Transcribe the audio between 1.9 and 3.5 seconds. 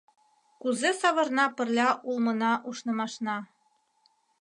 улмына-ушнымашна?